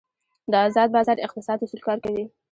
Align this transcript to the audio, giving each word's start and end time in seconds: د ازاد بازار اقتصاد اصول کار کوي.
د 0.51 0.53
ازاد 0.67 0.89
بازار 0.95 1.17
اقتصاد 1.27 1.57
اصول 1.63 1.81
کار 1.87 1.97
کوي. 2.03 2.23